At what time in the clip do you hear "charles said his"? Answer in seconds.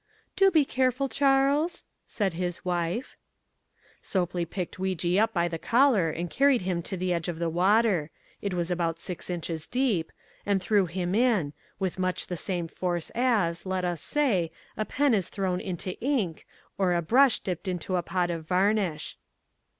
1.09-2.65